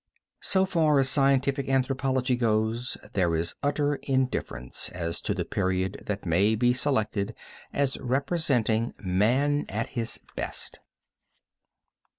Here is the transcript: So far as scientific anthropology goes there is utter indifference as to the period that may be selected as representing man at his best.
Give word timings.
So 0.41 0.65
far 0.65 0.97
as 0.97 1.09
scientific 1.09 1.69
anthropology 1.69 2.35
goes 2.35 2.97
there 3.13 3.35
is 3.35 3.53
utter 3.61 3.97
indifference 4.01 4.89
as 4.89 5.21
to 5.21 5.35
the 5.35 5.45
period 5.45 6.01
that 6.07 6.25
may 6.25 6.55
be 6.55 6.73
selected 6.73 7.35
as 7.71 7.99
representing 7.99 8.95
man 8.99 9.67
at 9.69 9.89
his 9.89 10.19
best. 10.35 10.79